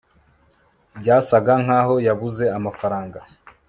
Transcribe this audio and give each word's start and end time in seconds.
byasaga 0.99 1.53
nkaho 1.63 1.95
yabuze 2.07 2.43
amafaranga 2.57 3.19